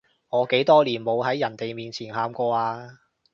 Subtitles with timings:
[0.29, 2.89] 我幾多年冇喺人哋面前喊過啊